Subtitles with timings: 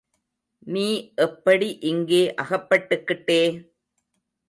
[0.67, 0.85] நீ
[1.17, 3.41] எப்படி இங்கே அகப்பட்டுக்கிட்டே?